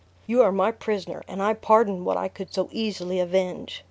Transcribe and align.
You 0.25 0.41
are 0.41 0.51
my 0.51 0.71
prisoner, 0.71 1.21
and 1.27 1.43
I 1.43 1.53
pardon 1.53 2.03
what 2.03 2.17
I 2.17 2.27
could 2.27 2.51
so 2.51 2.69
easily 2.71 3.19
avenge. 3.19 3.79